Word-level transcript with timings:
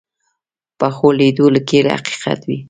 پخو 0.79 1.07
لیدو 1.17 1.45
کې 1.67 1.79
حقیقت 1.97 2.39
وي 2.47 2.57